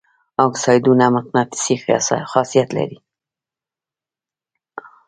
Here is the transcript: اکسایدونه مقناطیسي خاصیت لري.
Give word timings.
اکسایدونه 0.45 1.05
مقناطیسي 1.15 1.75
خاصیت 2.31 2.69
لري. 2.77 2.97